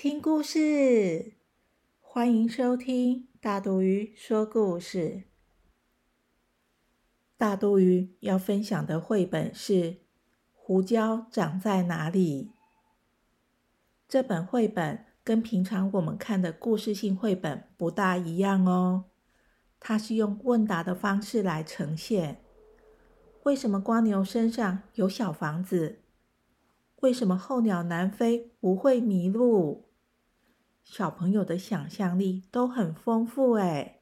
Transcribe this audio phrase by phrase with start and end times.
[0.00, 1.32] 听故事，
[1.98, 5.24] 欢迎收听大肚鱼说故事。
[7.36, 9.72] 大肚鱼要分享的绘本是
[10.54, 12.44] 《胡椒长在哪里》。
[14.06, 19.06] 这本绘本跟平常我们看的故事性绘本不大一样哦，
[19.80, 22.44] 它是用问答的方式来呈现。
[23.42, 26.02] 为什么瓜牛身上有小房子？
[27.00, 29.87] 为什么候鸟南飞不会迷路？
[30.90, 34.00] 小朋友的想象力都很丰富哎，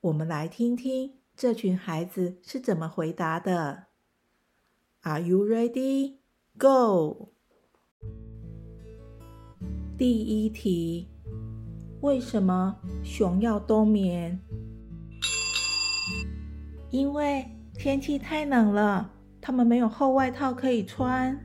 [0.00, 3.84] 我们来听听这群孩子是怎么回答的。
[5.02, 6.16] Are you ready?
[6.58, 7.34] Go！
[9.96, 11.08] 第一题：
[12.00, 14.40] 为什么熊要冬眠？
[16.90, 21.40] 因为天气太冷了，它们没有厚外套可以穿。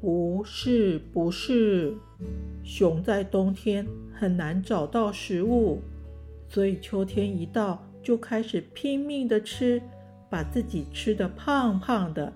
[0.00, 1.98] 不是，不是，
[2.62, 5.82] 熊在冬天很难找到食物，
[6.48, 9.82] 所以秋天一到就开始拼命的吃，
[10.28, 12.32] 把自己吃得胖胖的，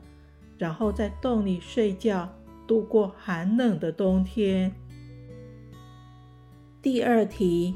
[0.58, 2.28] 然后在洞里睡觉，
[2.66, 4.72] 度过寒冷的冬天。
[6.82, 7.74] 第二题，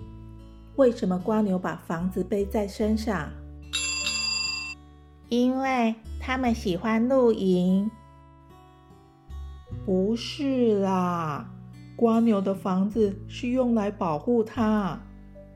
[0.77, 3.31] 为什么瓜牛把房子背在身上？
[5.29, 7.91] 因为他们喜欢露营。
[9.85, 11.51] 不是啦，
[11.99, 15.01] 瓜牛的房子是用来保护它，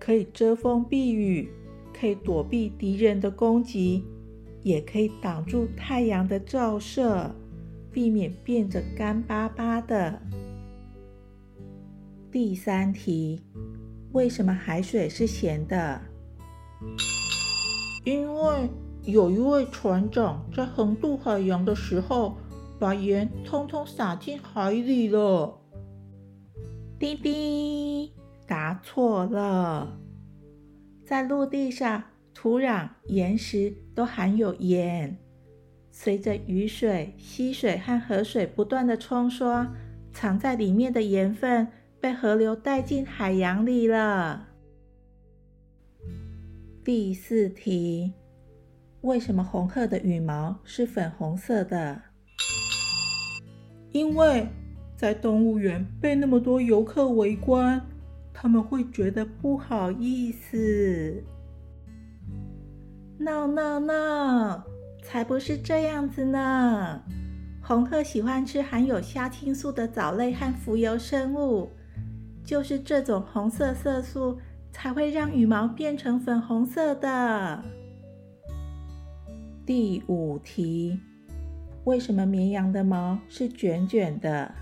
[0.00, 1.48] 可以遮风避雨，
[1.96, 4.02] 可以躲避敌人的攻击，
[4.64, 7.30] 也可以挡住太阳的照射，
[7.92, 10.20] 避免变得干巴巴的。
[12.32, 13.40] 第三题，
[14.10, 16.00] 为什么海水是咸的？
[18.02, 18.68] 因为
[19.04, 22.36] 有一位船长在横渡海洋的时候。
[22.80, 25.61] 把盐通通撒进海里了。
[27.02, 28.12] 滴滴，
[28.46, 29.98] 答错了。
[31.04, 32.00] 在陆地上，
[32.32, 35.18] 土壤、岩石都含有盐。
[35.90, 39.74] 随着雨水、溪水和河水不断的冲刷，
[40.12, 41.66] 藏在里面的盐分
[42.00, 44.50] 被河流带进海洋里了。
[46.84, 48.12] 第四题：
[49.00, 52.00] 为什么红鹤的羽毛是粉红色的？
[53.90, 54.46] 因为
[55.02, 57.84] 在动物园被那么多游客围观，
[58.32, 61.24] 他们会觉得不好意思。
[63.18, 64.62] No No No，
[65.02, 67.02] 才不是这样子呢！
[67.60, 71.70] 红鹤喜欢吃含有虾青素的藻类和浮游生物，
[72.44, 74.38] 就是这种红色色素
[74.70, 77.60] 才会让羽毛变成粉红色的。
[79.66, 81.00] 第五题。
[81.82, 84.54] 为什么绵羊的毛是卷卷的？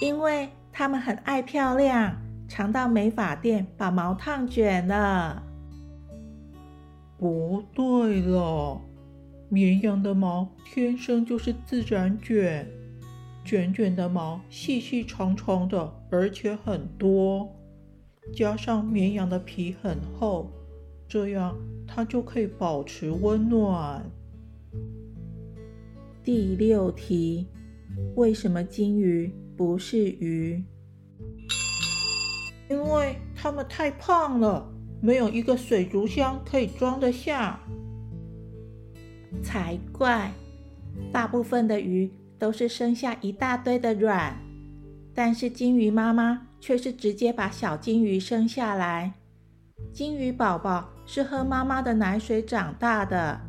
[0.00, 2.16] 因为它们很爱漂亮，
[2.48, 5.42] 常到美发店把毛烫卷了。
[7.18, 8.80] 不对了，
[9.48, 12.68] 绵羊的毛天生就是自然卷，
[13.44, 17.56] 卷卷的毛细细长长的，而且很多，
[18.32, 20.48] 加上绵羊的皮很厚，
[21.08, 21.56] 这样
[21.88, 24.08] 它就可以保持温暖。
[26.22, 27.48] 第六题：
[28.14, 30.64] 为什么金鱼不是鱼？
[32.70, 37.58] 因为它们太胖了，没有一个水族箱可以装得下。
[39.42, 40.32] 才怪！
[41.12, 42.08] 大部分的鱼
[42.38, 44.36] 都是生下一大堆的卵，
[45.12, 49.14] 但是金鱼妈妈却是直接把小金鱼生下来。
[49.92, 53.40] 金鱼宝宝是喝妈妈的奶水长大的。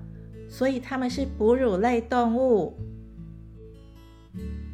[0.50, 2.76] 所以它们是哺乳类动物。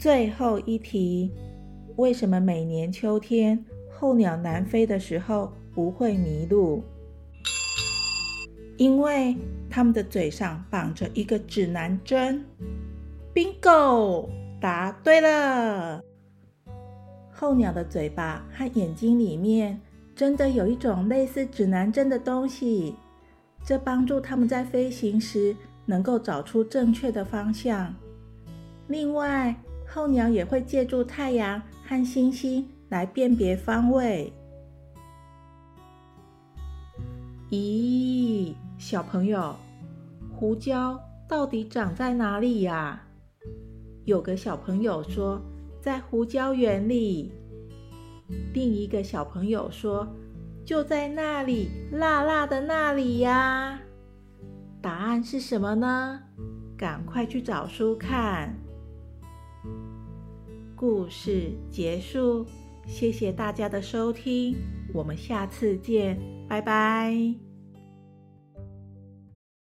[0.05, 1.31] 最后一题：
[1.95, 6.83] 为什么每年秋天候鸟南飞的时候不会迷路？
[8.77, 9.35] 因为
[9.67, 12.45] 它们的嘴上绑着一个指南针。
[13.33, 14.29] Bingo！
[14.61, 16.03] 答对了。
[17.31, 19.81] 候鸟的嘴巴和眼睛里面
[20.15, 22.93] 真的有一种类似指南针的东西。
[23.63, 25.55] 这帮助他们在飞行时
[25.87, 27.91] 能够找出正确的方向。
[28.87, 29.55] 另外，
[29.95, 34.33] 候鸟也会借助太阳和星星来辨别方位。
[37.49, 39.55] 咦，小朋友，
[40.33, 40.99] 胡椒
[41.29, 43.03] 到底长在哪里呀？
[44.03, 45.41] 有个小朋友说
[45.79, 47.31] 在胡椒园里，
[48.53, 50.05] 另一个小朋友说
[50.65, 53.79] 就在那里，辣辣的那里呀。
[54.81, 56.19] 答案是什么呢？
[56.77, 58.53] 赶快去找书看。
[60.75, 62.45] 故事结束，
[62.85, 64.55] 谢谢大家的收听，
[64.93, 67.44] 我们下次见，拜拜。